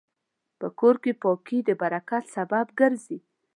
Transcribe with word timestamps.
په 0.59 0.67
کور 0.79 0.95
کې 1.03 1.11
پاکي 1.21 1.59
د 1.67 1.69
برکت 1.81 2.23
سبب 2.35 2.65
ګرځي. 2.79 3.17